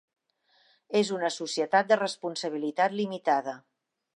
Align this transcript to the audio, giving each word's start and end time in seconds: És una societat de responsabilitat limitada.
És 0.99 1.11
una 1.17 1.29
societat 1.35 1.91
de 1.91 1.99
responsabilitat 2.01 2.97
limitada. 3.03 3.55